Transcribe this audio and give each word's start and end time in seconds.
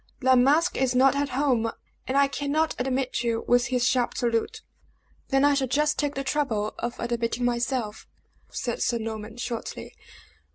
"La 0.19 0.35
Masque 0.35 0.77
is 0.77 0.95
not 0.95 1.15
at 1.15 1.29
home, 1.29 1.71
and 2.07 2.17
I 2.17 2.27
cannot 2.27 2.73
admit 2.79 3.21
you," 3.23 3.43
was 3.47 3.67
his 3.67 3.85
sharp 3.85 4.17
salute. 4.17 4.63
"Then 5.27 5.45
I 5.45 5.53
shall 5.53 5.67
just 5.67 5.99
take 5.99 6.15
the 6.15 6.23
trouble 6.23 6.73
of 6.79 6.99
admitting 6.99 7.45
myself," 7.45 8.07
said 8.49 8.81
Sir 8.81 8.97
Norman, 8.97 9.37
shortly. 9.37 9.93